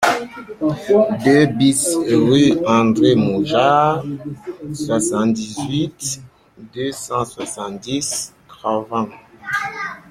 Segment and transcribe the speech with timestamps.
[1.23, 4.03] deux BIS rue André Mojard,
[4.73, 6.23] soixante-dix-huit,
[6.73, 9.09] deux cent soixante-dix, Cravent